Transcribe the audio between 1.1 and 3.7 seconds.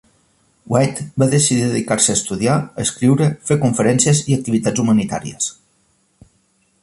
va decidir dedicar-se a estudiar, escriure, fer